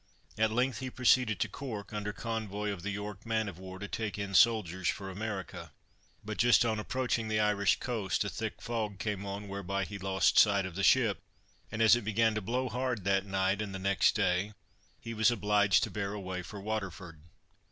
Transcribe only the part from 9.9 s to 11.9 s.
lost sight of the ship, and